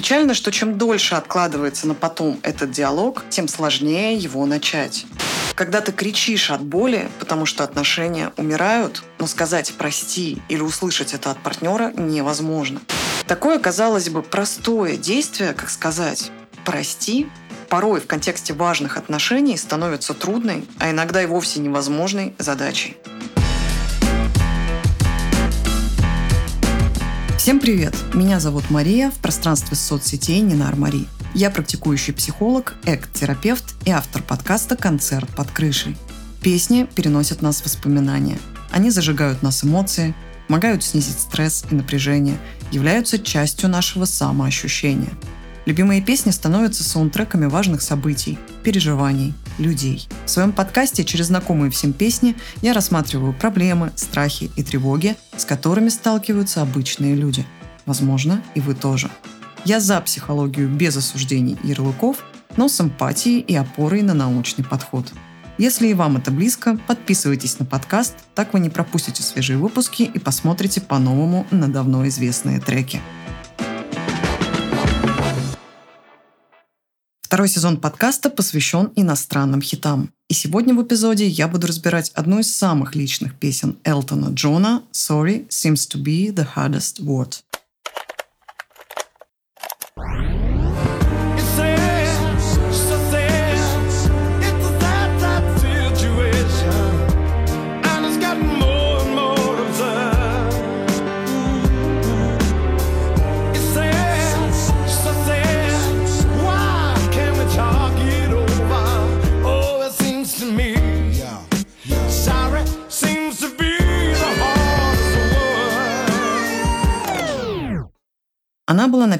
Печально, 0.00 0.32
что 0.32 0.50
чем 0.50 0.78
дольше 0.78 1.14
откладывается 1.14 1.86
на 1.86 1.92
потом 1.92 2.40
этот 2.42 2.70
диалог, 2.70 3.22
тем 3.28 3.48
сложнее 3.48 4.16
его 4.16 4.46
начать. 4.46 5.04
Когда 5.54 5.82
ты 5.82 5.92
кричишь 5.92 6.50
от 6.50 6.62
боли, 6.62 7.06
потому 7.18 7.44
что 7.44 7.64
отношения 7.64 8.32
умирают, 8.38 9.02
но 9.18 9.26
сказать 9.26 9.74
«прости» 9.76 10.40
или 10.48 10.62
услышать 10.62 11.12
это 11.12 11.32
от 11.32 11.42
партнера 11.42 11.92
невозможно. 11.92 12.80
Такое, 13.26 13.58
казалось 13.58 14.08
бы, 14.08 14.22
простое 14.22 14.96
действие, 14.96 15.52
как 15.52 15.68
сказать 15.68 16.30
«прости», 16.64 17.28
порой 17.68 18.00
в 18.00 18.06
контексте 18.06 18.54
важных 18.54 18.96
отношений 18.96 19.58
становится 19.58 20.14
трудной, 20.14 20.66
а 20.78 20.90
иногда 20.90 21.22
и 21.22 21.26
вовсе 21.26 21.60
невозможной 21.60 22.34
задачей. 22.38 22.96
Всем 27.50 27.58
привет! 27.58 27.96
Меня 28.14 28.38
зовут 28.38 28.70
Мария, 28.70 29.10
в 29.10 29.14
пространстве 29.14 29.76
соцсетей 29.76 30.40
Нинар 30.40 30.76
Мари. 30.76 31.08
Я 31.34 31.50
практикующий 31.50 32.14
психолог, 32.14 32.76
эк-терапевт 32.84 33.74
и 33.84 33.90
автор 33.90 34.22
подкаста 34.22 34.76
«Концерт 34.76 35.28
под 35.34 35.50
крышей». 35.50 35.96
Песни 36.44 36.86
переносят 36.94 37.42
нас 37.42 37.60
в 37.60 37.64
воспоминания. 37.64 38.38
Они 38.70 38.90
зажигают 38.90 39.42
нас 39.42 39.64
эмоции, 39.64 40.14
помогают 40.46 40.84
снизить 40.84 41.18
стресс 41.18 41.64
и 41.72 41.74
напряжение, 41.74 42.38
являются 42.70 43.18
частью 43.18 43.68
нашего 43.68 44.04
самоощущения– 44.04 45.10
Любимые 45.66 46.00
песни 46.00 46.30
становятся 46.30 46.82
саундтреками 46.82 47.46
важных 47.46 47.82
событий, 47.82 48.38
переживаний, 48.64 49.34
людей. 49.60 50.08
В 50.24 50.30
своем 50.30 50.52
подкасте 50.52 51.04
через 51.04 51.26
знакомые 51.26 51.70
всем 51.70 51.92
песни 51.92 52.34
я 52.62 52.72
рассматриваю 52.72 53.32
проблемы, 53.32 53.92
страхи 53.94 54.50
и 54.56 54.62
тревоги, 54.62 55.16
с 55.36 55.44
которыми 55.44 55.88
сталкиваются 55.88 56.62
обычные 56.62 57.14
люди. 57.14 57.46
Возможно, 57.86 58.42
и 58.54 58.60
вы 58.60 58.74
тоже. 58.74 59.10
Я 59.64 59.78
за 59.78 60.00
психологию 60.00 60.68
без 60.68 60.96
осуждений 60.96 61.58
и 61.62 61.68
ярлыков, 61.68 62.24
но 62.56 62.68
с 62.68 62.80
эмпатией 62.80 63.40
и 63.40 63.54
опорой 63.54 64.02
на 64.02 64.14
научный 64.14 64.64
подход. 64.64 65.12
Если 65.58 65.88
и 65.88 65.94
вам 65.94 66.16
это 66.16 66.30
близко, 66.30 66.78
подписывайтесь 66.86 67.58
на 67.58 67.66
подкаст, 67.66 68.14
так 68.34 68.54
вы 68.54 68.60
не 68.60 68.70
пропустите 68.70 69.22
свежие 69.22 69.58
выпуски 69.58 70.04
и 70.04 70.18
посмотрите 70.18 70.80
по-новому 70.80 71.46
на 71.50 71.68
давно 71.68 72.08
известные 72.08 72.60
треки. 72.60 73.00
Второй 77.40 77.54
сезон 77.54 77.78
подкаста 77.78 78.28
посвящен 78.28 78.92
иностранным 78.96 79.62
хитам. 79.62 80.12
И 80.28 80.34
сегодня 80.34 80.74
в 80.74 80.82
эпизоде 80.82 81.26
я 81.26 81.48
буду 81.48 81.68
разбирать 81.68 82.10
одну 82.10 82.40
из 82.40 82.54
самых 82.54 82.94
личных 82.94 83.34
песен 83.34 83.78
Элтона 83.82 84.28
Джона 84.34 84.82
«Sorry 84.92 85.48
seems 85.48 85.88
to 85.88 85.96
be 85.96 86.30
the 86.34 86.46
hardest 86.54 87.02
word». 87.02 87.38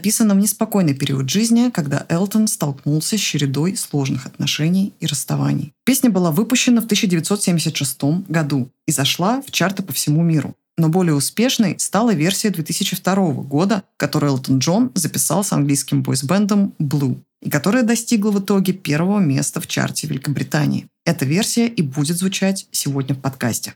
Написана 0.00 0.34
в 0.34 0.38
неспокойный 0.38 0.94
период 0.94 1.28
жизни, 1.28 1.68
когда 1.68 2.06
Элтон 2.08 2.48
столкнулся 2.48 3.18
с 3.18 3.20
чередой 3.20 3.76
сложных 3.76 4.24
отношений 4.24 4.94
и 4.98 5.04
расставаний. 5.04 5.74
Песня 5.84 6.08
была 6.08 6.30
выпущена 6.30 6.80
в 6.80 6.86
1976 6.86 8.02
году 8.26 8.70
и 8.86 8.92
зашла 8.92 9.42
в 9.42 9.50
чарты 9.50 9.82
по 9.82 9.92
всему 9.92 10.22
миру. 10.22 10.56
Но 10.78 10.88
более 10.88 11.14
успешной 11.14 11.74
стала 11.78 12.14
версия 12.14 12.48
2002 12.48 13.14
года, 13.42 13.82
которую 13.98 14.30
Элтон 14.30 14.60
Джон 14.60 14.90
записал 14.94 15.44
с 15.44 15.52
английским 15.52 16.02
бойсбендом 16.02 16.72
Blue, 16.80 17.18
и 17.42 17.50
которая 17.50 17.82
достигла 17.82 18.30
в 18.30 18.40
итоге 18.40 18.72
первого 18.72 19.20
места 19.20 19.60
в 19.60 19.66
чарте 19.66 20.06
Великобритании. 20.06 20.86
Эта 21.04 21.26
версия 21.26 21.66
и 21.66 21.82
будет 21.82 22.16
звучать 22.16 22.68
сегодня 22.70 23.14
в 23.14 23.18
подкасте. 23.18 23.74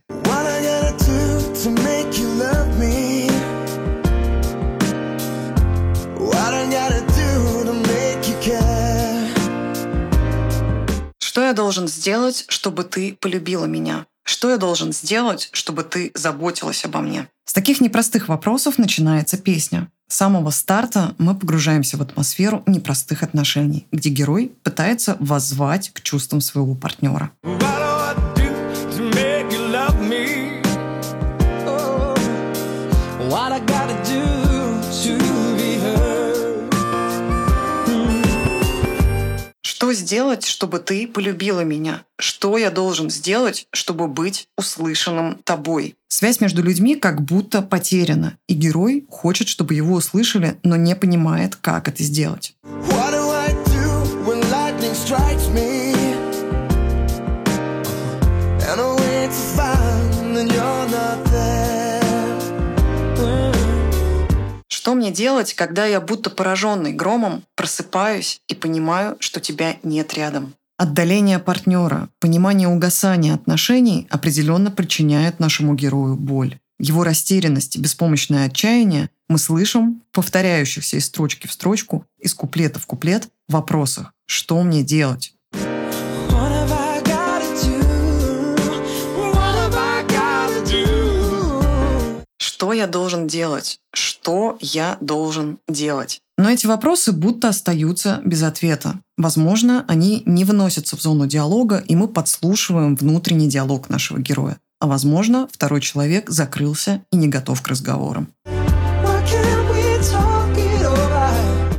Что 1.55 1.94
я 11.47 11.53
должен 11.53 11.89
сделать, 11.89 12.45
чтобы 12.49 12.85
ты 12.85 13.17
полюбила 13.21 13.67
меня? 13.67 14.07
Что 14.25 14.51
я 14.51 14.57
должен 14.57 14.93
сделать, 14.93 15.51
чтобы 15.53 15.83
ты 15.83 16.11
заботилась 16.15 16.85
обо 16.85 17.01
мне? 17.01 17.29
С 17.45 17.53
таких 17.53 17.81
непростых 17.81 18.29
вопросов 18.29 18.79
начинается 18.79 19.37
песня. 19.37 19.91
С 20.09 20.17
самого 20.17 20.51
старта 20.51 21.15
мы 21.19 21.35
погружаемся 21.35 21.97
в 21.97 22.03
атмосферу 22.03 22.63
непростых 22.67 23.23
отношений, 23.23 23.87
где 23.93 24.11
герой 24.11 24.53
пытается 24.63 25.17
воззвать 25.21 25.91
к 25.91 26.01
чувствам 26.03 26.41
своего 26.41 26.75
партнера. 26.75 27.31
What 27.43 27.84
Что 39.85 39.93
сделать, 39.93 40.47
чтобы 40.47 40.79
ты 40.79 41.07
полюбила 41.07 41.61
меня? 41.61 42.05
Что 42.19 42.57
я 42.57 42.71
должен 42.71 43.11
сделать, 43.11 43.67
чтобы 43.71 44.09
быть 44.09 44.49
услышанным 44.57 45.39
тобой? 45.45 45.95
Связь 46.09 46.41
между 46.41 46.63
людьми 46.63 46.97
как 46.97 47.21
будто 47.21 47.61
потеряна, 47.61 48.39
и 48.49 48.55
герой 48.55 49.05
хочет, 49.11 49.49
чтобы 49.49 49.75
его 49.75 49.97
услышали, 49.97 50.57
но 50.63 50.77
не 50.77 50.97
понимает, 50.97 51.57
как 51.57 51.89
это 51.89 52.03
сделать. 52.03 52.57
Что 55.05 55.74
мне 65.05 65.13
делать, 65.13 65.53
когда 65.53 65.85
я 65.85 66.01
будто 66.01 66.31
пораженный 66.31 66.95
громом 66.95 67.43
просыпаюсь 67.57 68.41
и 68.49 68.55
понимаю, 68.55 69.19
что 69.21 69.39
тебя 69.39 69.77
нет 69.83 70.15
рядом? 70.15 70.55
Отдаление 70.79 71.39
партнера, 71.39 72.09
понимание 72.21 72.69
угасания 72.69 73.35
отношений 73.35 74.07
определенно 74.09 74.71
причиняет 74.71 75.41
нашему 75.41 75.75
герою 75.75 76.17
боль. 76.17 76.59
Его 76.79 77.05
растерянность 77.05 77.77
и 77.77 77.81
беспомощное 77.81 78.47
отчаяние 78.47 79.11
мы 79.29 79.37
слышим 79.37 80.03
в 80.11 80.15
повторяющихся 80.15 80.97
из 80.97 81.05
строчки 81.05 81.47
в 81.47 81.53
строчку, 81.53 82.07
из 82.19 82.33
куплета 82.33 82.79
в 82.79 82.87
куплет 82.87 83.29
вопросах 83.47 84.15
«Что 84.25 84.63
мне 84.63 84.83
делать?». 84.83 85.34
Я 92.75 92.87
должен 92.87 93.27
делать? 93.27 93.79
Что 93.95 94.59
я 94.61 94.99
должен 95.01 95.59
делать? 95.69 96.21
Но 96.37 96.51
эти 96.51 96.67
вопросы 96.67 97.13
будто 97.13 97.49
остаются 97.49 98.21
без 98.25 98.43
ответа. 98.43 99.01
Возможно, 99.17 99.85
они 99.89 100.23
не 100.27 100.45
выносятся 100.45 100.97
в 100.97 101.01
зону 101.01 101.27
диалога, 101.27 101.83
и 101.87 101.95
мы 101.95 102.09
подслушиваем 102.09 102.97
внутренний 102.97 103.49
диалог 103.49 103.89
нашего 103.89 104.19
героя. 104.19 104.59
А 104.81 104.87
возможно, 104.87 105.49
второй 105.51 105.81
человек 105.81 106.29
закрылся 106.29 107.03
и 107.11 107.17
не 107.17 107.29
готов 107.29 107.63
к 107.63 107.69
разговорам. 107.69 108.29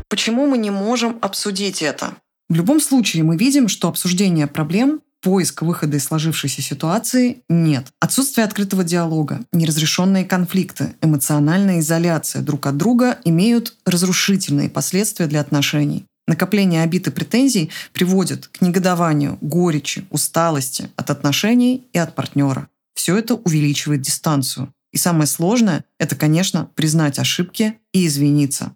Почему 0.07 0.47
мы 0.47 0.57
не 0.57 0.69
можем 0.69 1.17
обсудить 1.21 1.81
это? 1.81 2.15
В 2.47 2.55
любом 2.55 2.79
случае 2.79 3.23
мы 3.23 3.37
видим, 3.37 3.67
что 3.67 3.89
обсуждение 3.89 4.47
проблем 4.47 5.01
поиск 5.25 5.63
выхода 5.63 5.97
из 5.97 6.03
сложившейся 6.03 6.61
ситуации 6.61 7.41
нет. 7.49 7.87
Отсутствие 7.99 8.45
открытого 8.45 8.83
диалога, 8.83 9.39
неразрешенные 9.51 10.23
конфликты, 10.23 10.93
эмоциональная 11.01 11.79
изоляция 11.79 12.43
друг 12.43 12.67
от 12.67 12.77
друга 12.77 13.17
имеют 13.25 13.73
разрушительные 13.87 14.69
последствия 14.69 15.25
для 15.25 15.41
отношений. 15.41 16.05
Накопление 16.27 16.83
обид 16.83 17.07
и 17.07 17.11
претензий 17.11 17.71
приводит 17.91 18.49
к 18.49 18.61
негодованию, 18.61 19.39
горечи, 19.41 20.05
усталости 20.11 20.91
от 20.95 21.09
отношений 21.09 21.87
и 21.91 21.97
от 21.97 22.13
партнера. 22.13 22.67
Все 22.93 23.17
это 23.17 23.33
увеличивает 23.33 24.01
дистанцию. 24.01 24.71
И 24.93 24.97
самое 24.99 25.25
сложное– 25.25 25.85
это, 25.99 26.15
конечно, 26.15 26.69
признать 26.75 27.17
ошибки 27.17 27.79
и 27.93 28.05
извиниться. 28.05 28.73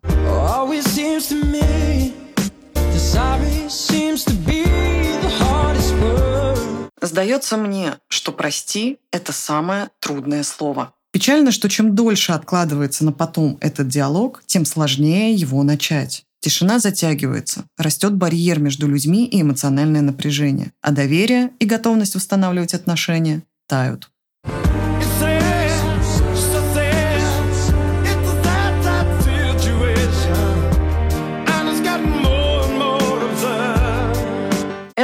Сдается 7.02 7.58
мне, 7.58 7.96
что 8.08 8.32
«прости»— 8.32 9.00
это 9.12 9.32
самое 9.32 9.90
трудное 10.00 10.44
слово. 10.44 10.94
Печально, 11.12 11.52
что 11.52 11.70
чем 11.70 11.96
дольше 11.96 12.34
откладывается 12.34 13.04
на 13.04 13.12
потом 13.12 13.58
этот 13.62 13.88
диалог, 13.88 14.44
тем 14.46 14.66
сложнее 14.66 15.34
его 15.34 15.64
начать. 15.64 16.26
Тишина 16.40 16.80
затягивается, 16.80 17.66
растет 17.78 18.16
барьер 18.16 18.60
между 18.60 18.88
людьми 18.88 19.26
и 19.26 19.42
эмоциональное 19.42 20.02
напряжение, 20.02 20.72
а 20.82 20.92
доверие 20.92 21.52
и 21.60 21.66
готовность 21.66 22.16
устанавливать 22.16 22.74
отношения 22.74 23.44
тают. 23.68 24.10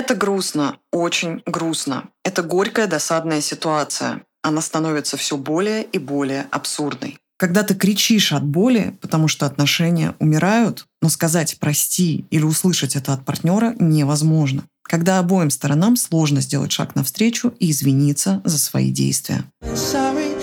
Это 0.05 0.13
грустно, 0.13 0.77
очень 0.91 1.41
грустно. 1.47 2.09
Это 2.23 2.43
горькая, 2.43 2.85
досадная 2.85 3.41
ситуация. 3.41 4.21
Она 4.43 4.61
становится 4.61 5.17
все 5.17 5.35
более 5.35 5.81
и 5.81 5.97
более 5.97 6.45
абсурдной. 6.51 7.17
Когда 7.39 7.63
ты 7.63 7.73
кричишь 7.73 8.31
от 8.31 8.45
боли, 8.45 8.95
потому 9.01 9.27
что 9.27 9.47
отношения 9.47 10.13
умирают, 10.19 10.85
но 11.01 11.09
сказать 11.09 11.57
«прости» 11.59 12.25
или 12.29 12.43
услышать 12.43 12.95
это 12.95 13.13
от 13.13 13.25
партнера 13.25 13.73
невозможно. 13.79 14.65
Когда 14.83 15.17
обоим 15.17 15.49
сторонам 15.49 15.95
сложно 15.95 16.39
сделать 16.39 16.71
шаг 16.71 16.93
навстречу 16.93 17.55
и 17.59 17.71
извиниться 17.71 18.43
за 18.45 18.59
свои 18.59 18.91
действия. 18.91 19.43
Sorry, 19.73 20.37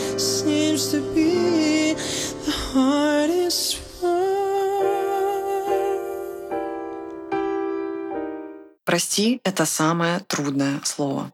«Прости»— 8.85 9.41
это 9.45 9.65
самое 9.65 10.21
трудное 10.27 10.81
слово. 10.85 11.33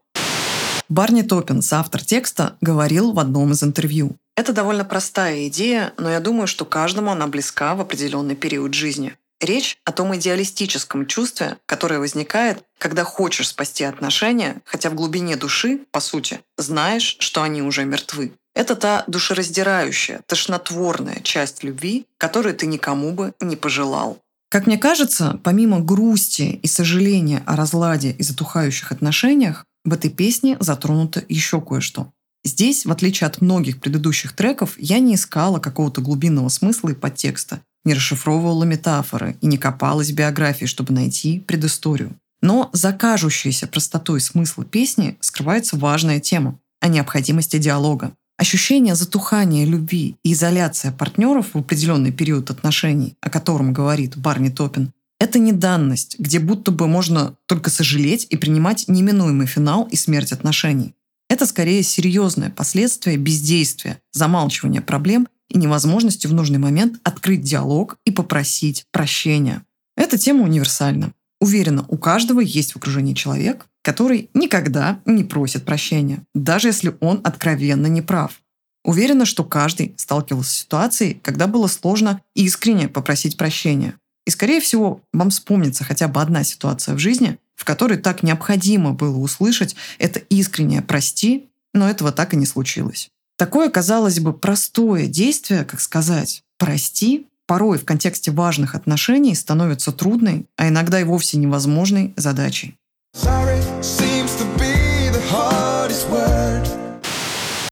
Барни 0.87 1.21
Топпинс, 1.21 1.71
автор 1.73 2.03
текста, 2.03 2.57
говорил 2.61 3.11
в 3.11 3.19
одном 3.19 3.51
из 3.51 3.63
интервью. 3.63 4.17
Это 4.35 4.53
довольно 4.53 4.85
простая 4.85 5.47
идея, 5.47 5.93
но 5.97 6.09
я 6.09 6.19
думаю, 6.19 6.47
что 6.47 6.65
каждому 6.65 7.11
она 7.11 7.27
близка 7.27 7.75
в 7.75 7.81
определенный 7.81 8.35
период 8.35 8.73
жизни. 8.73 9.15
Речь 9.41 9.77
о 9.85 9.91
том 9.91 10.15
идеалистическом 10.15 11.05
чувстве, 11.05 11.57
которое 11.65 11.99
возникает, 11.99 12.63
когда 12.77 13.03
хочешь 13.03 13.49
спасти 13.49 13.83
отношения, 13.83 14.61
хотя 14.65 14.89
в 14.89 14.95
глубине 14.95 15.37
души, 15.37 15.81
по 15.91 15.99
сути, 15.99 16.41
знаешь, 16.57 17.17
что 17.19 17.43
они 17.43 17.61
уже 17.61 17.85
мертвы. 17.85 18.33
Это 18.53 18.75
та 18.75 19.03
душераздирающая, 19.07 20.21
тошнотворная 20.25 21.21
часть 21.21 21.63
любви, 21.63 22.05
которую 22.17 22.55
ты 22.55 22.65
никому 22.65 23.11
бы 23.13 23.33
не 23.39 23.55
пожелал. 23.55 24.19
Как 24.49 24.65
мне 24.65 24.79
кажется, 24.79 25.39
помимо 25.43 25.79
грусти 25.79 26.59
и 26.63 26.67
сожаления 26.67 27.43
о 27.45 27.55
разладе 27.55 28.11
и 28.11 28.23
затухающих 28.23 28.91
отношениях, 28.91 29.65
в 29.85 29.93
этой 29.93 30.09
песне 30.09 30.57
затронуто 30.59 31.23
еще 31.29 31.61
кое-что. 31.61 32.11
Здесь, 32.43 32.85
в 32.85 32.91
отличие 32.91 33.27
от 33.27 33.41
многих 33.41 33.79
предыдущих 33.79 34.33
треков, 34.33 34.73
я 34.79 34.99
не 34.99 35.15
искала 35.15 35.59
какого-то 35.59 36.01
глубинного 36.01 36.49
смысла 36.49 36.89
и 36.89 36.95
подтекста, 36.95 37.61
не 37.85 37.93
расшифровывала 37.93 38.63
метафоры 38.63 39.37
и 39.41 39.47
не 39.47 39.57
копалась 39.57 40.09
в 40.09 40.15
биографии, 40.15 40.65
чтобы 40.65 40.93
найти 40.93 41.39
предысторию. 41.39 42.15
Но 42.41 42.69
за 42.73 42.93
кажущейся 42.93 43.67
простотой 43.67 44.19
смысла 44.21 44.65
песни 44.65 45.17
скрывается 45.19 45.77
важная 45.77 46.19
тема 46.19 46.57
о 46.79 46.87
необходимости 46.87 47.57
диалога. 47.57 48.13
Ощущение 48.39 48.95
затухания 48.95 49.65
любви 49.65 50.15
и 50.23 50.31
изоляция 50.31 50.93
партнеров 50.93 51.47
в 51.51 51.57
определенный 51.57 52.13
период 52.13 52.49
отношений, 52.49 53.17
о 53.19 53.29
котором 53.29 53.73
говорит 53.73 54.15
Барни 54.15 54.47
Топин, 54.47 54.93
это 55.19 55.39
не 55.39 55.51
данность, 55.51 56.15
где 56.19 56.39
будто 56.39 56.71
бы 56.71 56.87
можно 56.87 57.35
только 57.47 57.69
сожалеть 57.69 58.27
и 58.29 58.37
принимать 58.37 58.85
неминуемый 58.87 59.45
финал 59.45 59.89
и 59.91 59.97
смерть 59.97 60.31
отношений. 60.31 60.95
Это 61.29 61.45
скорее 61.45 61.83
серьезное 61.83 62.49
последствие 62.49 63.17
бездействия, 63.17 63.99
замалчивания 64.13 64.79
проблем 64.79 65.27
и 65.49 65.57
невозможности 65.57 66.25
в 66.25 66.33
нужный 66.33 66.59
момент 66.59 67.01
открыть 67.03 67.41
диалог 67.41 67.97
и 68.05 68.11
попросить 68.11 68.85
прощения. 68.93 69.63
Эта 69.97 70.17
тема 70.17 70.45
универсальна. 70.45 71.11
Уверена, 71.41 71.83
у 71.89 71.97
каждого 71.97 72.39
есть 72.39 72.71
в 72.71 72.77
окружении 72.77 73.15
человек, 73.15 73.65
который 73.89 74.29
никогда 74.35 74.99
не 75.07 75.23
просит 75.23 75.65
прощения, 75.65 76.21
даже 76.35 76.67
если 76.67 76.95
он 76.99 77.21
откровенно 77.23 77.87
не 77.87 78.03
прав. 78.03 78.39
Уверена, 78.85 79.25
что 79.25 79.43
каждый 79.43 79.95
сталкивался 79.97 80.51
с 80.51 80.57
ситуацией, 80.59 81.15
когда 81.15 81.47
было 81.47 81.65
сложно 81.65 82.21
искренне 82.35 82.87
попросить 82.87 83.35
прощения. 83.35 83.95
И, 84.27 84.29
скорее 84.29 84.61
всего, 84.61 85.01
вам 85.11 85.31
вспомнится 85.31 85.83
хотя 85.83 86.07
бы 86.07 86.21
одна 86.21 86.43
ситуация 86.43 86.93
в 86.93 86.99
жизни, 86.99 87.39
в 87.55 87.65
которой 87.65 87.97
так 87.97 88.21
необходимо 88.21 88.93
было 88.93 89.17
услышать 89.17 89.75
это 89.97 90.19
искреннее 90.19 90.83
«прости», 90.83 91.49
но 91.73 91.89
этого 91.89 92.11
так 92.11 92.35
и 92.35 92.37
не 92.37 92.45
случилось. 92.45 93.09
Такое, 93.39 93.69
казалось 93.69 94.19
бы, 94.19 94.33
простое 94.33 95.07
действие, 95.07 95.65
как 95.65 95.81
сказать 95.81 96.43
«прости», 96.59 97.25
порой 97.47 97.79
в 97.79 97.85
контексте 97.85 98.29
важных 98.29 98.75
отношений 98.75 99.33
становится 99.33 99.91
трудной, 99.91 100.45
а 100.57 100.67
иногда 100.67 101.01
и 101.01 101.03
вовсе 101.03 101.39
невозможной 101.39 102.13
задачей. 102.17 102.75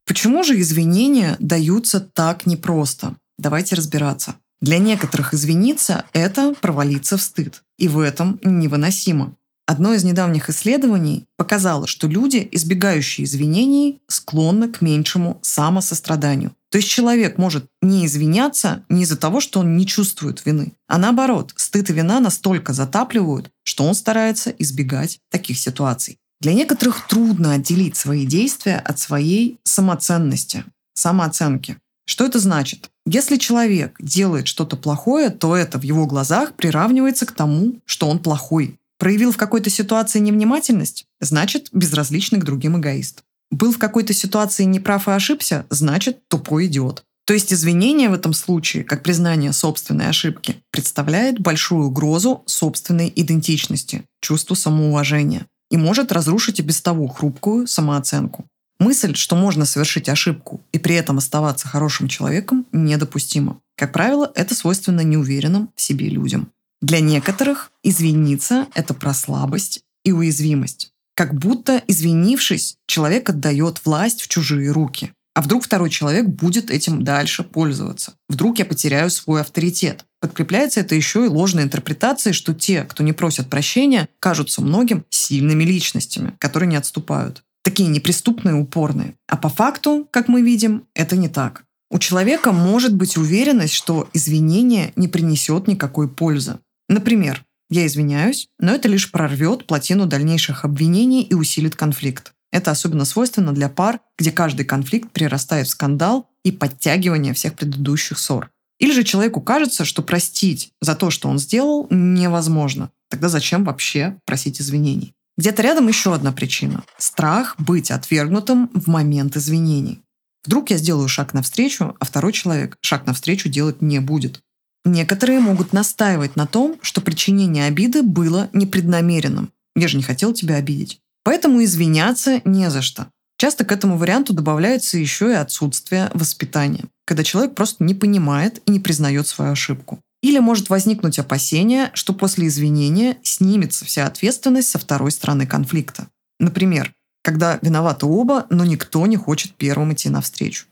Почему 0.06 0.44
же 0.44 0.60
извинения 0.60 1.38
даются 1.40 2.00
так 2.00 2.46
непросто? 2.46 3.16
Давайте 3.38 3.76
разбираться. 3.76 4.36
Для 4.62 4.78
некоторых 4.78 5.34
извиниться– 5.34 6.06
это 6.14 6.54
провалиться 6.62 7.18
в 7.18 7.22
стыд. 7.22 7.64
И 7.78 7.88
в 7.88 8.00
этом 8.00 8.40
невыносимо. 8.44 9.36
Одно 9.68 9.94
из 9.94 10.04
недавних 10.04 10.50
исследований 10.50 11.26
показало, 11.36 11.88
что 11.88 12.08
люди, 12.08 12.48
избегающие 12.52 13.26
извинений, 13.26 14.02
склонны 14.08 14.70
к 14.70 14.82
меньшему 14.82 15.40
самосостраданию. 15.42 16.54
То 16.72 16.78
есть 16.78 16.90
человек 16.90 17.38
может 17.38 17.66
не 17.82 18.06
извиняться 18.06 18.86
не 18.88 19.04
из-за 19.04 19.18
того, 19.18 19.42
что 19.42 19.60
он 19.60 19.78
не 19.78 19.86
чувствует 19.86 20.46
вины, 20.46 20.74
а 20.88 20.98
наоборот, 20.98 21.54
стыд 21.58 21.90
и 21.90 21.94
вина 21.94 22.20
настолько 22.20 22.74
затапливают, 22.74 23.50
что 23.64 23.84
он 23.84 23.94
старается 23.94 24.52
избегать 24.52 25.20
таких 25.30 25.58
ситуаций. 25.58 26.18
Для 26.40 26.54
некоторых 26.54 27.08
трудно 27.08 27.54
отделить 27.54 27.98
свои 27.98 28.26
действия 28.26 28.78
от 28.78 29.00
своей 29.00 29.60
самоценности, 29.64 30.66
самооценки. 30.94 31.78
Что 32.06 32.26
это 32.26 32.40
значит? 32.40 32.90
Если 33.08 33.38
человек 33.38 33.96
делает 34.00 34.48
что-то 34.48 34.78
плохое, 34.78 35.30
то 35.30 35.56
это 35.56 35.80
в 35.80 35.84
его 35.84 36.06
глазах 36.06 36.54
приравнивается 36.54 37.26
к 37.26 37.32
тому, 37.32 37.80
что 37.86 38.08
он 38.08 38.20
плохой. 38.20 38.76
Проявил 39.00 39.32
в 39.32 39.38
какой-то 39.38 39.70
ситуации 39.70 40.20
невнимательность? 40.20 41.06
Значит, 41.20 41.70
безразличный 41.72 42.40
к 42.40 42.46
другим 42.46 42.80
эгоист. 42.80 43.24
Был 43.50 43.72
в 43.72 43.80
какой-то 43.80 44.14
ситуации 44.14 44.64
неправ 44.64 45.08
и 45.08 45.12
ошибся? 45.12 45.66
Значит, 45.70 46.20
тупой 46.28 46.68
идиот. 46.68 47.04
То 47.26 47.34
есть 47.34 47.52
извинение 47.52 48.10
в 48.10 48.14
этом 48.14 48.34
случае, 48.34 48.84
как 48.84 49.04
признание 49.04 49.54
собственной 49.54 50.08
ошибки, 50.08 50.58
представляет 50.72 51.40
большую 51.40 51.88
угрозу 51.88 52.44
собственной 52.46 53.12
идентичности, 53.14 54.04
чувству 54.22 54.56
самоуважения 54.56 55.48
и 55.70 55.78
может 55.78 56.12
разрушить 56.12 56.60
и 56.60 56.64
без 56.64 56.82
того 56.82 57.08
хрупкую 57.08 57.68
самооценку. 57.68 58.46
Мысль, 58.80 59.16
что 59.16 59.36
можно 59.36 59.66
совершить 59.66 60.08
ошибку 60.08 60.62
и 60.72 60.78
при 60.78 60.96
этом 60.96 61.18
оставаться 61.18 61.68
хорошим 61.68 62.08
человеком, 62.08 62.66
недопустима. 62.72 63.60
Как 63.76 63.92
правило, 63.92 64.32
это 64.36 64.54
свойственно 64.54 65.02
неуверенным 65.02 65.70
в 65.76 65.82
себе 65.82 66.10
людям. 66.10 66.52
Для 66.82 67.00
некоторых 67.00 67.72
извиниться– 67.84 68.68
это 68.76 68.94
про 68.94 69.14
слабость 69.14 69.82
и 70.04 70.12
уязвимость. 70.12 70.92
Как 71.16 71.34
будто, 71.34 71.82
извинившись, 71.88 72.78
человек 72.86 73.30
отдает 73.30 73.82
власть 73.84 74.22
в 74.22 74.28
чужие 74.28 74.72
руки. 74.72 75.12
А 75.34 75.42
вдруг 75.42 75.64
второй 75.64 75.90
человек 75.90 76.28
будет 76.28 76.70
этим 76.70 77.04
дальше 77.04 77.44
пользоваться? 77.44 78.14
Вдруг 78.30 78.60
я 78.60 78.66
потеряю 78.66 79.10
свой 79.10 79.42
авторитет? 79.42 80.06
Подкрепляется 80.20 80.80
это 80.80 80.96
еще 80.96 81.26
и 81.26 81.30
ложной 81.30 81.64
интерпретацией, 81.64 82.34
что 82.34 82.54
те, 82.54 82.84
кто 82.84 83.04
не 83.04 83.14
просят 83.14 83.50
прощения, 83.50 84.10
кажутся 84.20 84.62
многим 84.62 85.06
сильными 85.10 85.64
личностями, 85.64 86.34
которые 86.40 86.70
не 86.70 86.76
отступают. 86.76 87.44
Такие 87.64 87.90
неприступные, 87.90 88.56
упорные. 88.56 89.16
А 89.28 89.38
по 89.38 89.50
факту, 89.50 90.08
как 90.10 90.28
мы 90.28 90.42
видим, 90.42 90.86
это 90.96 91.16
не 91.16 91.30
так. 91.30 91.64
У 91.90 92.00
человека 92.00 92.52
может 92.52 92.96
быть 92.96 93.18
уверенность, 93.18 93.74
что 93.74 94.10
извинение 94.14 94.92
не 94.96 95.08
принесет 95.08 95.68
никакой 95.68 96.10
пользы. 96.10 96.60
Например, 96.90 97.44
я 97.70 97.86
извиняюсь, 97.86 98.48
но 98.60 98.74
это 98.74 98.88
лишь 98.88 99.12
прорвет 99.12 99.68
плотину 99.68 100.06
дальнейших 100.06 100.66
обвинений 100.66 101.24
и 101.24 101.34
усилит 101.34 101.76
конфликт. 101.76 102.34
Это 102.52 102.72
особенно 102.72 103.06
свойственно 103.06 103.54
для 103.54 103.70
пар, 103.70 104.00
где 104.18 104.32
каждый 104.32 104.66
конфликт 104.66 105.12
прирастает 105.12 105.68
в 105.68 105.72
скандал 105.72 106.30
и 106.44 106.52
подтягивание 106.52 107.34
всех 107.34 107.56
предыдущих 107.56 108.18
ссор. 108.18 108.50
Или 108.80 108.92
же 108.92 109.04
человеку 109.04 109.42
кажется, 109.42 109.86
что 109.86 110.02
простить 110.02 110.72
за 110.82 110.96
то, 110.96 111.10
что 111.10 111.30
он 111.30 111.40
сделал, 111.40 111.88
невозможно. 111.90 112.92
Тогда 113.10 113.30
зачем 113.30 113.64
вообще 113.64 114.18
просить 114.26 114.62
извинений? 114.62 115.14
Где-то 115.38 115.62
рядом 115.62 115.88
еще 115.88 116.14
одна 116.14 116.32
причина. 116.32 116.84
Страх 116.98 117.56
быть 117.58 117.92
отвергнутым 117.92 118.70
в 118.74 118.88
момент 118.88 119.38
извинений. 119.38 120.02
Вдруг 120.44 120.70
я 120.70 120.78
сделаю 120.78 121.08
шаг 121.08 121.34
навстречу, 121.34 121.96
а 122.00 122.06
второй 122.06 122.34
человек 122.34 122.78
шаг 122.82 123.06
навстречу 123.06 123.50
делать 123.50 123.82
не 123.82 124.00
будет. 124.00 124.40
Некоторые 124.86 125.40
могут 125.40 125.74
настаивать 125.74 126.36
на 126.36 126.48
том, 126.48 126.78
что 126.82 127.02
причинение 127.02 127.66
обиды 127.66 128.02
было 128.02 128.50
непреднамеренным. 128.54 129.52
Я 129.76 129.88
же 129.88 129.98
не 129.98 130.04
хотел 130.04 130.34
тебя 130.34 130.56
обидеть. 130.56 131.00
Поэтому 131.24 131.64
извиняться 131.64 132.42
не 132.46 132.70
за 132.70 132.82
что. 132.82 133.08
Часто 133.38 133.66
к 133.66 133.72
этому 133.72 133.98
варианту 133.98 134.34
добавляется 134.34 134.98
еще 134.98 135.32
и 135.32 135.36
отсутствие 135.36 136.10
воспитания, 136.14 136.86
когда 137.08 137.24
человек 137.24 137.56
просто 137.56 137.86
не 137.86 137.96
понимает 137.96 138.62
и 138.66 138.72
не 138.72 138.82
признает 138.82 139.28
свою 139.28 139.54
ошибку. 139.54 140.00
Или 140.22 140.40
может 140.40 140.70
возникнуть 140.70 141.20
опасение, 141.20 141.90
что 141.94 142.12
после 142.12 142.48
извинения 142.48 143.18
снимется 143.24 143.86
вся 143.86 144.08
ответственность 144.08 144.68
со 144.68 144.78
второй 144.78 145.12
стороны 145.12 145.48
конфликта. 145.48 146.08
Например, 146.38 146.94
когда 147.24 147.60
виноваты 147.62 148.06
оба, 148.06 148.46
но 148.50 148.66
никто 148.66 149.06
не 149.08 149.16
хочет 149.16 149.56
первым 149.56 149.94
идти 149.94 150.10
навстречу. 150.10 150.66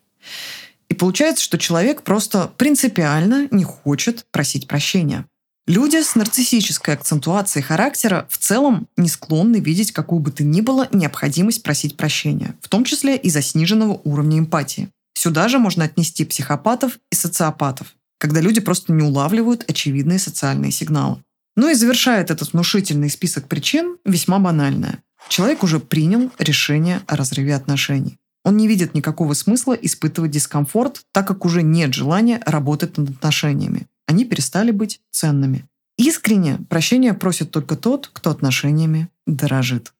И 0.89 0.93
получается, 0.93 1.43
что 1.43 1.57
человек 1.57 2.03
просто 2.03 2.51
принципиально 2.57 3.47
не 3.51 3.63
хочет 3.63 4.25
просить 4.31 4.67
прощения. 4.67 5.25
Люди 5.67 6.01
с 6.01 6.15
нарциссической 6.15 6.95
акцентуацией 6.95 7.63
характера 7.63 8.27
в 8.29 8.37
целом 8.37 8.87
не 8.97 9.07
склонны 9.07 9.57
видеть 9.57 9.93
какую 9.93 10.19
бы 10.19 10.31
то 10.31 10.43
ни 10.43 10.61
было 10.61 10.87
необходимость 10.91 11.63
просить 11.63 11.95
прощения, 11.95 12.55
в 12.61 12.67
том 12.67 12.83
числе 12.83 13.15
из-за 13.15 13.41
сниженного 13.41 14.01
уровня 14.03 14.37
эмпатии. 14.37 14.89
Сюда 15.15 15.47
же 15.47 15.57
можно 15.57 15.85
отнести 15.85 16.25
психопатов 16.25 16.99
и 17.11 17.15
социопатов, 17.15 17.95
когда 18.19 18.41
люди 18.41 18.59
просто 18.61 18.93
не 18.93 19.03
улавливают 19.03 19.63
очевидные 19.67 20.19
социальные 20.19 20.71
сигналы. 20.71 21.23
Ну 21.55 21.69
и 21.69 21.73
завершает 21.73 22.29
этот 22.29 22.51
внушительный 22.51 23.09
список 23.09 23.47
причин 23.47 23.97
весьма 24.03 24.39
банальное. 24.39 24.99
Человек 25.29 25.63
уже 25.63 25.79
принял 25.79 26.29
решение 26.37 27.01
о 27.07 27.15
разрыве 27.15 27.55
отношений. 27.55 28.17
Он 28.43 28.57
не 28.57 28.67
видит 28.67 28.93
никакого 28.93 29.33
смысла 29.33 29.73
испытывать 29.73 30.31
дискомфорт, 30.31 31.01
так 31.11 31.27
как 31.27 31.45
уже 31.45 31.63
нет 31.63 31.93
желания 31.93 32.41
работать 32.45 32.97
над 32.97 33.09
отношениями. 33.09 33.87
Они 34.05 34.25
перестали 34.25 34.71
быть 34.71 34.99
ценными. 35.11 35.65
Искренне 35.97 36.59
прощения 36.69 37.13
просит 37.13 37.51
только 37.51 37.75
тот, 37.75 38.09
кто 38.13 38.29
отношениями 38.29 39.07
дорожит. 39.25 39.93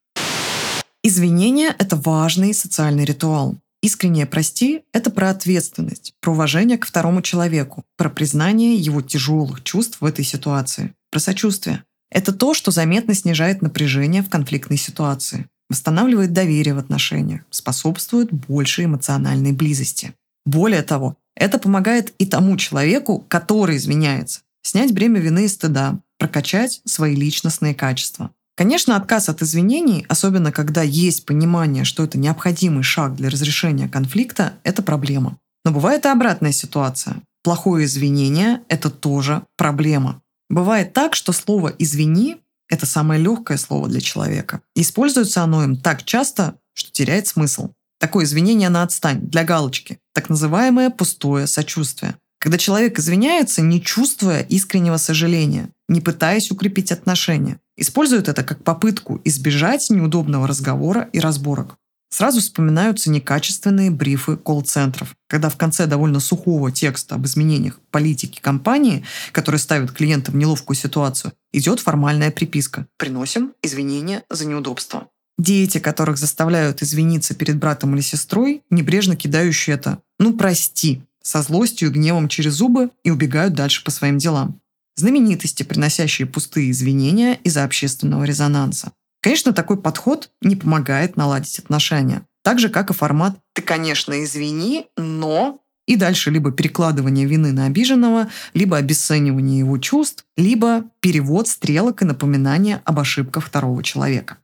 Извинения– 1.03 1.73
это 1.79 1.95
важный 1.95 2.53
социальный 2.53 3.05
ритуал. 3.05 3.57
Искреннее 3.85 4.25
«прости»— 4.25 4.81
это 4.93 5.11
про 5.11 5.29
ответственность, 5.29 6.15
про 6.19 6.31
уважение 6.31 6.79
к 6.79 6.87
второму 6.87 7.21
человеку, 7.21 7.85
про 7.97 8.09
признание 8.09 8.73
его 8.73 9.03
тяжелых 9.03 9.61
чувств 9.61 10.01
в 10.01 10.05
этой 10.05 10.25
ситуации, 10.25 10.95
про 11.11 11.19
сочувствие. 11.19 11.83
Это 12.09 12.33
то, 12.33 12.55
что 12.55 12.71
заметно 12.71 13.13
снижает 13.13 13.61
напряжение 13.61 14.23
в 14.23 14.29
конфликтной 14.31 14.77
ситуации 14.77 15.45
восстанавливает 15.69 16.33
доверие 16.33 16.73
в 16.73 16.79
отношениях, 16.79 17.41
способствует 17.51 18.33
большей 18.33 18.85
эмоциональной 18.85 19.51
близости. 19.51 20.15
Более 20.47 20.81
того, 20.81 21.15
это 21.35 21.59
помогает 21.59 22.11
и 22.17 22.25
тому 22.25 22.57
человеку, 22.57 23.23
который 23.27 23.77
изменяется, 23.77 24.41
снять 24.63 24.93
бремя 24.93 25.19
вины 25.19 25.45
и 25.45 25.47
стыда, 25.47 25.99
прокачать 26.17 26.81
свои 26.85 27.15
личностные 27.15 27.75
качества. 27.75 28.31
Конечно, 28.55 28.95
отказ 28.95 29.29
от 29.29 29.41
извинений, 29.41 30.05
особенно 30.07 30.51
когда 30.51 30.81
есть 30.81 31.25
понимание, 31.25 31.83
что 31.83 32.03
это 32.03 32.17
необходимый 32.17 32.83
шаг 32.83 33.15
для 33.15 33.29
разрешения 33.29 33.89
конфликта, 33.89 34.53
это 34.63 34.81
проблема. 34.81 35.37
Но 35.65 35.71
бывает 35.71 36.05
и 36.05 36.09
обратная 36.09 36.51
ситуация. 36.51 37.21
Плохое 37.43 37.85
извинение– 37.85 38.61
это 38.69 38.89
тоже 38.89 39.43
проблема. 39.57 40.21
Бывает 40.49 40.93
так, 40.93 41.15
что 41.15 41.31
слово 41.33 41.73
«извини» 41.77 42.37
Это 42.67 42.85
самое 42.85 43.21
легкое 43.21 43.57
слово 43.57 43.87
для 43.87 44.01
человека. 44.01 44.61
используется 44.75 45.43
оно 45.43 45.63
им 45.63 45.77
так 45.77 46.03
часто, 46.03 46.55
что 46.73 46.91
теряет 46.91 47.27
смысл. 47.27 47.71
Такое 47.99 48.25
извинение 48.25 48.69
на 48.69 48.83
отстань, 48.83 49.21
для 49.21 49.43
галочки. 49.43 49.99
Так 50.13 50.29
называемое 50.29 50.89
пустое 50.89 51.47
сочувствие. 51.47 52.15
Когда 52.45 52.59
человек 52.59 52.99
извиняется, 52.99 53.63
не 53.63 53.81
чувствуя 53.81 54.41
искреннего 54.41 54.97
сожаления, 54.97 55.69
не 55.89 55.99
пытаясь 55.99 56.51
укрепить 56.51 56.91
отношения. 56.91 57.59
Используют 57.75 58.27
это 58.27 58.43
как 58.43 58.63
попытку 58.63 59.19
избежать 59.25 59.89
неудобного 59.89 60.47
разговора 60.47 61.09
и 61.11 61.19
разборок. 61.19 61.77
Сразу 62.11 62.41
вспоминаются 62.41 63.09
некачественные 63.09 63.89
брифы 63.89 64.37
колл-центров, 64.37 65.15
когда 65.27 65.49
в 65.49 65.57
конце 65.57 65.87
довольно 65.87 66.19
сухого 66.19 66.71
текста 66.71 67.15
об 67.15 67.25
изменениях 67.25 67.79
политики 67.89 68.39
компании, 68.39 69.03
который 69.31 69.59
ставит 69.59 69.91
клиента 69.91 70.31
в 70.31 70.35
неловкую 70.35 70.77
ситуацию, 70.77 71.33
идет 71.51 71.79
формальная 71.79 72.29
приписка 72.29 72.85
«Приносим 72.99 73.53
извинения 73.63 74.21
за 74.29 74.45
неудобство». 74.45 75.07
Дети, 75.39 75.79
которых 75.79 76.19
заставляют 76.19 76.83
извиниться 76.83 77.33
перед 77.33 77.57
братом 77.57 77.95
или 77.95 78.01
сестрой, 78.01 78.61
небрежно 78.69 79.15
кидающие 79.15 79.75
это 79.75 79.97
«ну 80.19 80.37
прости», 80.37 81.01
со 81.25 81.41
злостью 81.41 81.89
и 81.89 81.91
гневом 81.91 82.27
через 82.29 82.53
зубы 82.53 82.91
и 83.03 83.09
убегают 83.09 83.53
дальше 83.53 83.83
по 83.83 83.89
своим 83.89 84.19
делам. 84.19 84.61
Знаменитости, 84.95 85.63
приносящие 85.63 86.27
пустые 86.27 86.69
извинения 86.71 87.39
из-за 87.43 87.63
общественного 87.63 88.23
резонанса. 88.23 88.91
Конечно, 89.21 89.51
такой 89.51 89.81
подход 89.81 90.29
не 90.41 90.55
помогает 90.55 91.17
наладить 91.17 91.57
отношения. 91.57 92.21
Так 92.43 92.59
же, 92.59 92.69
как 92.69 92.91
и 92.91 92.93
формат 92.93 93.37
«ты, 93.53 93.63
конечно, 93.63 94.23
извини, 94.23 94.85
но…» 94.97 95.59
И 95.87 95.95
дальше 95.95 96.31
либо 96.31 96.51
перекладывание 96.51 97.25
вины 97.25 97.51
на 97.51 97.65
обиженного, 97.65 98.29
либо 98.53 98.77
обесценивание 98.77 99.59
его 99.59 99.77
чувств, 99.79 100.25
либо 100.37 100.85
перевод 100.99 101.47
стрелок 101.47 102.01
и 102.01 102.05
напоминание 102.05 102.81
об 102.85 102.99
ошибках 102.99 103.45
второго 103.45 103.83
человека. 103.83 104.37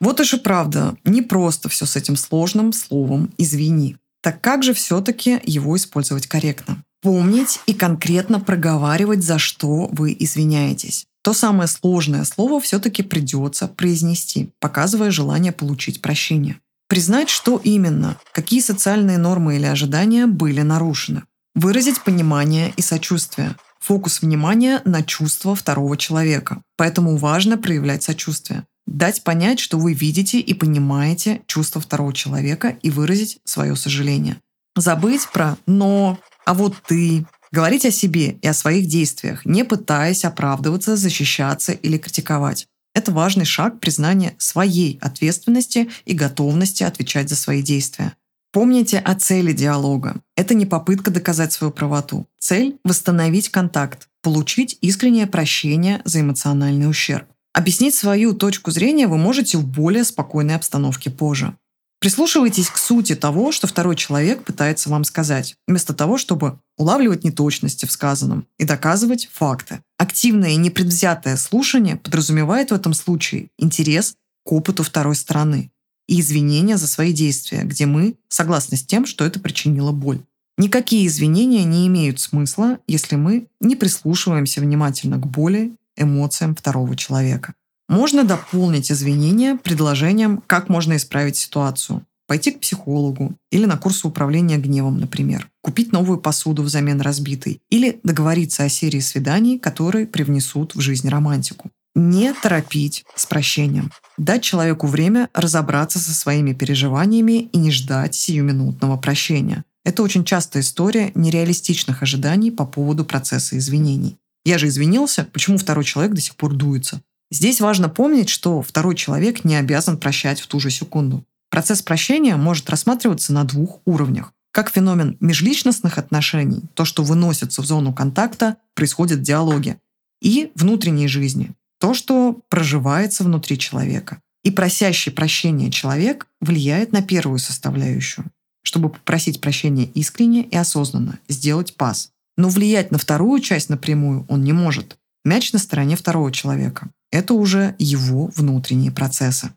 Вот 0.00 0.20
уж 0.20 0.34
и 0.34 0.38
правда, 0.38 0.96
не 1.04 1.22
просто 1.22 1.68
все 1.68 1.86
с 1.86 1.96
этим 1.96 2.16
сложным 2.16 2.72
словом 2.72 3.30
«извини». 3.38 3.96
Так 4.22 4.40
как 4.40 4.62
же 4.62 4.72
все-таки 4.72 5.40
его 5.44 5.76
использовать 5.76 6.26
корректно? 6.26 6.82
Помнить 7.02 7.60
и 7.66 7.74
конкретно 7.74 8.40
проговаривать, 8.40 9.22
за 9.24 9.38
что 9.38 9.88
вы 9.92 10.16
извиняетесь 10.18 11.06
то 11.22 11.32
самое 11.32 11.68
сложное 11.68 12.24
слово 12.24 12.60
все-таки 12.60 13.02
придется 13.02 13.68
произнести, 13.68 14.50
показывая 14.58 15.10
желание 15.10 15.52
получить 15.52 16.02
прощение. 16.02 16.58
Признать, 16.88 17.30
что 17.30 17.60
именно, 17.62 18.18
какие 18.32 18.60
социальные 18.60 19.18
нормы 19.18 19.56
или 19.56 19.64
ожидания 19.64 20.26
были 20.26 20.60
нарушены. 20.60 21.22
Выразить 21.54 22.02
понимание 22.02 22.72
и 22.76 22.82
сочувствие. 22.82 23.56
Фокус 23.80 24.20
внимания 24.20 24.82
на 24.84 25.02
чувства 25.02 25.54
второго 25.54 25.96
человека. 25.96 26.62
Поэтому 26.76 27.16
важно 27.16 27.56
проявлять 27.56 28.02
сочувствие. 28.02 28.64
Дать 28.86 29.22
понять, 29.24 29.60
что 29.60 29.78
вы 29.78 29.94
видите 29.94 30.38
и 30.40 30.54
понимаете 30.54 31.42
чувства 31.46 31.80
второго 31.80 32.12
человека 32.12 32.76
и 32.82 32.90
выразить 32.90 33.38
свое 33.44 33.76
сожаление. 33.76 34.38
Забыть 34.76 35.28
про 35.32 35.56
«но», 35.66 36.18
«а 36.44 36.54
вот 36.54 36.74
ты», 36.86 37.24
Говорить 37.52 37.84
о 37.84 37.90
себе 37.90 38.38
и 38.40 38.48
о 38.48 38.54
своих 38.54 38.86
действиях, 38.86 39.44
не 39.44 39.62
пытаясь 39.62 40.24
оправдываться, 40.24 40.96
защищаться 40.96 41.72
или 41.72 41.98
критиковать. 41.98 42.66
Это 42.94 43.12
важный 43.12 43.44
шаг 43.44 43.78
признания 43.78 44.34
своей 44.38 44.98
ответственности 45.02 45.90
и 46.06 46.14
готовности 46.14 46.82
отвечать 46.82 47.28
за 47.28 47.36
свои 47.36 47.62
действия. 47.62 48.14
Помните 48.52 48.98
о 48.98 49.14
цели 49.14 49.52
диалога. 49.52 50.16
Это 50.34 50.54
не 50.54 50.64
попытка 50.64 51.10
доказать 51.10 51.52
свою 51.52 51.72
правоту. 51.72 52.26
Цель– 52.38 52.78
восстановить 52.84 53.50
контакт, 53.50 54.08
получить 54.22 54.78
искреннее 54.80 55.26
прощение 55.26 56.00
за 56.04 56.20
эмоциональный 56.20 56.88
ущерб. 56.88 57.26
Объяснить 57.52 57.94
свою 57.94 58.32
точку 58.32 58.70
зрения 58.70 59.06
вы 59.06 59.18
можете 59.18 59.58
в 59.58 59.66
более 59.66 60.04
спокойной 60.04 60.56
обстановке 60.56 61.10
позже. 61.10 61.54
Прислушивайтесь 62.00 62.68
к 62.68 62.78
сути 62.78 63.14
того, 63.14 63.52
что 63.52 63.68
второй 63.68 63.94
человек 63.94 64.42
пытается 64.42 64.90
вам 64.90 65.04
сказать, 65.04 65.54
вместо 65.68 65.94
того, 65.94 66.18
чтобы 66.18 66.58
улавливать 66.76 67.22
неточности 67.22 67.86
в 67.86 67.92
сказанном 67.92 68.46
и 68.58 68.64
доказывать 68.64 69.28
факты. 69.32 69.82
Активное 69.98 70.50
и 70.50 70.56
непредвзятое 70.56 71.36
слушание 71.36 71.96
подразумевает 71.96 72.72
в 72.72 72.74
этом 72.74 72.92
случае 72.92 73.50
интерес 73.56 74.14
к 74.44 74.50
опыту 74.50 74.82
второй 74.82 75.14
стороны 75.14 75.70
и 76.08 76.20
извинения 76.20 76.76
за 76.76 76.88
свои 76.88 77.12
действия, 77.12 77.62
где 77.62 77.86
мы 77.86 78.16
согласны 78.28 78.76
с 78.76 78.82
тем, 78.82 79.06
что 79.06 79.24
это 79.24 79.38
причинило 79.38 79.92
боль. 79.92 80.22
Никакие 80.58 81.06
извинения 81.06 81.64
не 81.64 81.86
имеют 81.86 82.18
смысла, 82.18 82.78
если 82.88 83.16
мы 83.16 83.46
не 83.60 83.76
прислушиваемся 83.76 84.60
внимательно 84.60 85.18
к 85.18 85.26
боли, 85.26 85.76
эмоциям 85.96 86.54
второго 86.54 86.96
человека. 86.96 87.54
Можно 87.88 88.24
дополнить 88.24 88.90
извинения 88.90 89.56
предложением, 89.56 90.42
как 90.46 90.68
можно 90.68 90.96
исправить 90.96 91.36
ситуацию. 91.36 92.06
Пойти 92.26 92.52
к 92.52 92.60
психологу 92.60 93.34
или 93.50 93.66
на 93.66 93.76
курсы 93.76 94.06
управления 94.06 94.56
гневом, 94.56 94.98
например. 94.98 95.50
Купить 95.60 95.92
новую 95.92 96.18
посуду 96.18 96.62
взамен 96.62 97.00
разбитой. 97.00 97.60
Или 97.68 98.00
договориться 98.02 98.64
о 98.64 98.68
серии 98.68 99.00
свиданий, 99.00 99.58
которые 99.58 100.06
привнесут 100.06 100.74
в 100.74 100.80
жизнь 100.80 101.08
романтику. 101.08 101.70
Не 101.94 102.32
торопить 102.32 103.04
с 103.14 103.26
прощением. 103.26 103.92
Дать 104.16 104.42
человеку 104.42 104.86
время 104.86 105.28
разобраться 105.34 105.98
со 105.98 106.14
своими 106.14 106.54
переживаниями 106.54 107.50
и 107.52 107.58
не 107.58 107.70
ждать 107.70 108.14
сиюминутного 108.14 108.96
прощения. 108.96 109.64
Это 109.84 110.02
очень 110.02 110.24
частая 110.24 110.62
история 110.62 111.12
нереалистичных 111.14 112.02
ожиданий 112.02 112.50
по 112.50 112.64
поводу 112.64 113.04
процесса 113.04 113.58
извинений. 113.58 114.16
Я 114.44 114.58
же 114.58 114.68
извинился, 114.68 115.28
почему 115.32 115.58
второй 115.58 115.84
человек 115.84 116.14
до 116.14 116.20
сих 116.20 116.36
пор 116.36 116.54
дуется? 116.54 117.02
Здесь 117.30 117.60
важно 117.60 117.88
помнить, 117.88 118.28
что 118.28 118.60
второй 118.60 118.94
человек 118.94 119.44
не 119.44 119.56
обязан 119.56 119.98
прощать 119.98 120.40
в 120.40 120.46
ту 120.46 120.60
же 120.60 120.70
секунду. 120.70 121.24
Процесс 121.50 121.82
прощения 121.82 122.36
может 122.36 122.68
рассматриваться 122.70 123.32
на 123.32 123.44
двух 123.44 123.80
уровнях. 123.84 124.32
Как 124.52 124.70
феномен 124.70 125.16
межличностных 125.20 125.96
отношений, 125.96 126.64
то, 126.74 126.84
что 126.84 127.02
выносится 127.02 127.62
в 127.62 127.66
зону 127.66 127.94
контакта, 127.94 128.58
происходит 128.74 129.20
в 129.20 129.22
диалоге, 129.22 129.78
и 130.20 130.52
внутренней 130.54 131.08
жизни, 131.08 131.52
то, 131.78 131.94
что 131.94 132.40
проживается 132.48 133.24
внутри 133.24 133.58
человека. 133.58 134.20
И 134.44 134.50
просящий 134.50 135.12
прощения 135.12 135.70
человек 135.70 136.26
влияет 136.40 136.92
на 136.92 137.02
первую 137.02 137.38
составляющую, 137.38 138.26
чтобы 138.62 138.90
попросить 138.90 139.40
прощения 139.40 139.84
искренне 139.84 140.42
и 140.42 140.56
осознанно, 140.56 141.18
сделать 141.28 141.76
пас. 141.76 142.10
Но 142.36 142.48
влиять 142.48 142.90
на 142.90 142.98
вторую 142.98 143.40
часть 143.40 143.68
напрямую 143.68 144.24
он 144.28 144.42
не 144.42 144.52
может. 144.52 144.96
Мяч 145.24 145.52
на 145.52 145.58
стороне 145.58 145.96
второго 145.96 146.32
человека. 146.32 146.88
Это 147.10 147.34
уже 147.34 147.76
его 147.78 148.26
внутренние 148.34 148.90
процессы. 148.90 149.50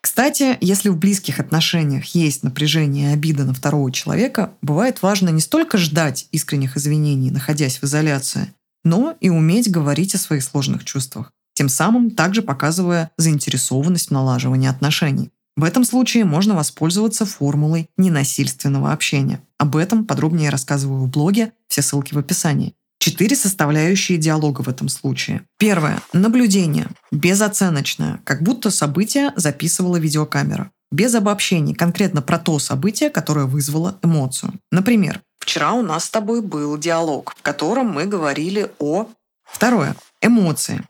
Кстати, 0.00 0.56
если 0.60 0.88
в 0.88 0.96
близких 0.96 1.40
отношениях 1.40 2.04
есть 2.14 2.42
напряжение 2.42 3.10
и 3.10 3.12
обида 3.14 3.44
на 3.44 3.54
второго 3.54 3.92
человека, 3.92 4.52
бывает 4.62 5.02
важно 5.02 5.28
не 5.30 5.40
столько 5.40 5.78
ждать 5.78 6.28
искренних 6.32 6.76
извинений, 6.76 7.30
находясь 7.30 7.78
в 7.78 7.84
изоляции, 7.84 8.52
но 8.84 9.16
и 9.20 9.30
уметь 9.30 9.70
говорить 9.70 10.14
о 10.14 10.18
своих 10.18 10.42
сложных 10.42 10.84
чувствах, 10.84 11.32
тем 11.54 11.68
самым 11.68 12.10
также 12.10 12.42
показывая 12.42 13.10
заинтересованность 13.18 14.08
в 14.08 14.12
налаживании 14.12 14.68
отношений. 14.68 15.30
В 15.56 15.64
этом 15.64 15.84
случае 15.84 16.24
можно 16.24 16.54
воспользоваться 16.54 17.26
формулой 17.26 17.88
ненасильственного 17.98 18.92
общения. 18.92 19.40
Об 19.60 19.76
этом 19.76 20.06
подробнее 20.06 20.48
рассказываю 20.48 21.02
в 21.02 21.10
блоге, 21.10 21.52
все 21.68 21.82
ссылки 21.82 22.14
в 22.14 22.18
описании. 22.18 22.74
Четыре 22.98 23.36
составляющие 23.36 24.16
диалога 24.16 24.62
в 24.62 24.68
этом 24.70 24.88
случае. 24.88 25.42
Первое. 25.58 26.00
Наблюдение. 26.14 26.88
Безоценочное. 27.12 28.22
Как 28.24 28.40
будто 28.40 28.70
событие 28.70 29.34
записывала 29.36 29.98
видеокамера. 29.98 30.70
Без 30.90 31.14
обобщений. 31.14 31.74
Конкретно 31.74 32.22
про 32.22 32.38
то 32.38 32.58
событие, 32.58 33.10
которое 33.10 33.44
вызвало 33.44 33.98
эмоцию. 34.02 34.54
Например, 34.72 35.20
«Вчера 35.38 35.74
у 35.74 35.82
нас 35.82 36.06
с 36.06 36.10
тобой 36.10 36.40
был 36.40 36.78
диалог, 36.78 37.34
в 37.36 37.42
котором 37.42 37.90
мы 37.90 38.06
говорили 38.06 38.70
о...» 38.78 39.08
Второе. 39.44 39.94
Эмоции. 40.22 40.82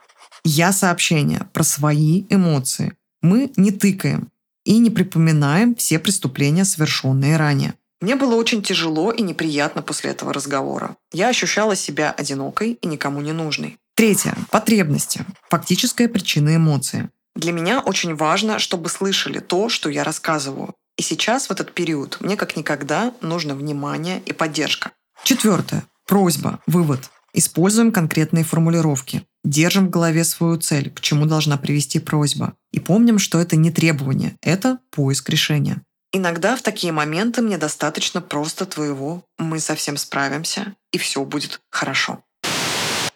Я 0.44 0.72
сообщение 0.72 1.48
про 1.52 1.64
свои 1.64 2.24
эмоции. 2.30 2.92
Мы 3.20 3.52
не 3.56 3.72
тыкаем 3.72 4.28
и 4.64 4.78
не 4.78 4.90
припоминаем 4.90 5.74
все 5.74 5.98
преступления, 5.98 6.64
совершенные 6.64 7.36
ранее. 7.36 7.74
Мне 8.00 8.16
было 8.16 8.34
очень 8.34 8.62
тяжело 8.62 9.12
и 9.12 9.22
неприятно 9.22 9.82
после 9.82 10.10
этого 10.10 10.32
разговора. 10.32 10.96
Я 11.12 11.28
ощущала 11.28 11.76
себя 11.76 12.10
одинокой 12.10 12.72
и 12.72 12.86
никому 12.86 13.20
не 13.20 13.32
нужной. 13.32 13.76
Третье. 13.94 14.34
Потребности. 14.50 15.26
Фактическая 15.50 16.08
причина 16.08 16.56
эмоции. 16.56 17.10
Для 17.36 17.52
меня 17.52 17.80
очень 17.80 18.14
важно, 18.14 18.58
чтобы 18.58 18.88
слышали 18.88 19.38
то, 19.40 19.68
что 19.68 19.90
я 19.90 20.04
рассказываю. 20.04 20.74
И 20.96 21.02
сейчас, 21.02 21.46
в 21.46 21.50
этот 21.50 21.72
период, 21.72 22.18
мне 22.20 22.36
как 22.36 22.56
никогда 22.56 23.14
нужно 23.20 23.54
внимание 23.54 24.22
и 24.24 24.32
поддержка. 24.32 24.92
Четвертое. 25.22 25.84
Просьба. 26.06 26.60
Вывод. 26.66 27.10
Используем 27.32 27.92
конкретные 27.92 28.44
формулировки. 28.44 29.22
Держим 29.44 29.86
в 29.86 29.90
голове 29.90 30.24
свою 30.24 30.56
цель, 30.58 30.90
к 30.90 31.00
чему 31.00 31.26
должна 31.26 31.56
привести 31.56 31.98
просьба. 31.98 32.54
И 32.72 32.80
помним, 32.80 33.18
что 33.18 33.40
это 33.40 33.56
не 33.56 33.70
требование, 33.70 34.36
это 34.42 34.78
поиск 34.90 35.30
решения. 35.30 35.82
Иногда 36.12 36.56
в 36.56 36.62
такие 36.62 36.92
моменты 36.92 37.40
мне 37.40 37.56
достаточно 37.56 38.20
просто 38.20 38.66
твоего 38.66 39.24
«мы 39.38 39.60
совсем 39.60 39.96
справимся, 39.96 40.74
и 40.92 40.98
все 40.98 41.24
будет 41.24 41.60
хорошо». 41.70 42.24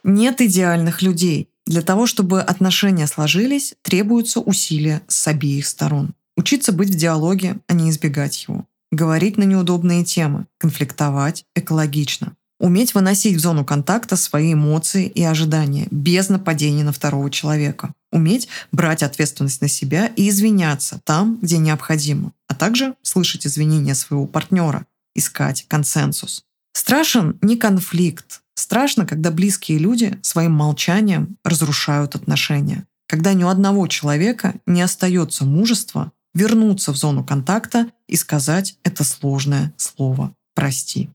Нет 0.05 0.41
идеальных 0.41 1.03
людей. 1.03 1.49
Для 1.67 1.83
того, 1.83 2.07
чтобы 2.07 2.41
отношения 2.41 3.07
сложились, 3.07 3.75
требуются 3.83 4.39
усилия 4.39 5.03
с 5.09 5.27
обеих 5.27 5.67
сторон. 5.67 6.15
Учиться 6.37 6.73
быть 6.73 6.91
в 6.91 6.97
диалоге, 6.97 7.57
а 7.67 7.73
не 7.73 7.91
избегать 7.91 8.45
его. 8.47 8.67
Говорить 8.93 9.39
на 9.39 9.45
неудобные 9.45 10.05
темы, 10.05 10.47
конфликтовать 10.59 11.45
экологично. 11.57 12.37
Уметь 12.61 12.95
выносить 12.95 13.37
в 13.37 13.41
зону 13.41 13.65
контакта 13.65 14.15
свои 14.17 14.53
эмоции 14.53 15.07
и 15.07 15.23
ожидания 15.25 15.89
без 15.91 16.29
нападения 16.29 16.85
на 16.85 16.93
второго 16.93 17.29
человека 17.31 17.93
уметь 18.15 18.49
брать 18.73 19.03
ответственность 19.03 19.61
на 19.61 19.69
себя 19.69 20.07
и 20.07 20.31
извиняться 20.31 21.01
там, 21.05 21.39
где 21.43 21.59
необходимо, 21.59 22.33
а 22.49 22.55
также 22.55 22.95
слышать 23.03 23.47
извинения 23.47 23.95
своего 23.95 24.27
партнера, 24.27 24.87
искать 25.15 25.67
консенсус. 25.69 26.45
Страшен 26.73 27.39
не 27.43 27.57
конфликт. 27.57 28.41
Страшно, 28.55 29.05
когда 29.07 29.31
близкие 29.31 29.79
люди 29.79 30.19
своим 30.23 30.53
молчанием 30.53 31.37
разрушают 31.45 32.15
отношения. 32.15 32.87
Когда 33.09 33.35
ни 33.35 33.45
у 33.45 33.49
одного 33.49 33.87
человека 33.89 34.55
не 34.67 34.81
остается 34.81 35.45
мужества 35.45 36.13
вернуться 36.35 36.93
в 36.93 36.97
зону 36.97 37.25
контакта 37.25 37.89
и 38.09 38.17
сказать 38.17 38.77
это 38.85 39.05
сложное 39.05 39.73
слово 39.77 40.35
«прости». 40.55 41.11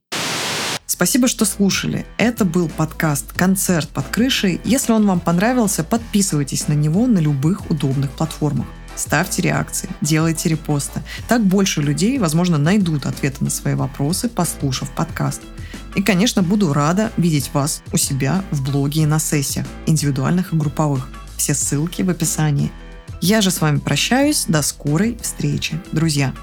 Спасибо, 1.00 1.30
что 1.30 1.46
слушали. 1.46 2.06
Это 2.18 2.44
был 2.44 2.68
подкаст 2.68 3.32
«Концерт 3.32 3.88
под 3.88 4.10
крышей». 4.10 4.60
Если 4.66 4.92
он 4.92 5.08
вам 5.08 5.22
понравился, 5.22 5.86
подписывайтесь 5.86 6.68
на 6.68 6.74
него 6.74 7.08
на 7.08 7.20
любых 7.20 7.72
удобных 7.72 8.12
платформах. 8.12 8.68
Ставьте 8.98 9.42
реакции, 9.42 9.88
делайте 10.02 10.50
репосты. 10.50 11.02
Так 11.30 11.42
больше 11.46 11.82
людей, 11.82 12.18
возможно, 12.18 12.58
найдут 12.58 13.06
ответы 13.06 13.46
на 13.46 13.50
свои 13.50 13.76
вопросы, 13.76 14.28
послушав 14.28 14.92
подкаст. 14.92 15.42
И, 15.96 16.04
конечно, 16.04 16.44
буду 16.44 16.74
рада 16.74 17.14
видеть 17.16 17.52
вас 17.54 17.82
у 17.94 17.98
себя 17.98 18.44
в 18.52 18.62
блоге 18.62 19.04
и 19.04 19.06
на 19.06 19.20
сессиях, 19.20 19.68
индивидуальных 19.86 20.52
и 20.52 20.58
групповых. 20.58 21.08
Все 21.38 21.54
ссылки 21.54 22.02
в 22.02 22.10
описании. 22.10 22.74
Я 23.22 23.40
же 23.40 23.52
с 23.52 23.62
вами 23.62 23.80
прощаюсь. 23.80 24.44
До 24.50 24.62
скорой 24.62 25.18
встречи, 25.22 25.80
друзья. 25.94 26.34